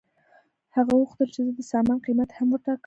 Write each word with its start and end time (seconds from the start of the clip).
هغه 0.75 0.91
وغوښتل 0.93 1.27
چې 1.33 1.39
زه 1.47 1.51
د 1.57 1.61
سامان 1.71 1.97
قیمت 2.05 2.29
هم 2.37 2.47
وټاکم 2.51 2.79